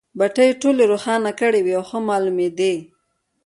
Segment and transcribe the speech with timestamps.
[0.17, 2.75] بټۍ یې ټولې روښانه کړې وې او ښه مالومېدې.